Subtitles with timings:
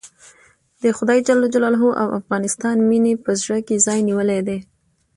[0.81, 1.19] د خدای
[2.01, 4.59] او افغانستان مينې په زړه کې ځای نيولی دی.